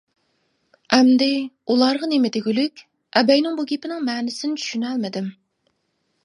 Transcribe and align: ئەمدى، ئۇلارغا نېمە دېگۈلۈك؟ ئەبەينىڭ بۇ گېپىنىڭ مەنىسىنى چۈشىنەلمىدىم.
ئەمدى، 0.95 1.27
ئۇلارغا 1.73 2.09
نېمە 2.13 2.31
دېگۈلۈك؟ 2.37 2.81
ئەبەينىڭ 3.21 3.61
بۇ 3.61 3.67
گېپىنىڭ 3.73 4.03
مەنىسىنى 4.09 4.63
چۈشىنەلمىدىم. 4.65 5.31